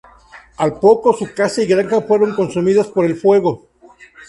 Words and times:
Al 0.57 0.79
poco 0.79 1.13
su 1.13 1.31
casa 1.31 1.61
y 1.61 1.67
granja 1.67 2.01
fueron 2.01 2.33
consumidas 2.33 2.87
por 2.87 3.05
el 3.05 3.15
fuego. 3.15 3.67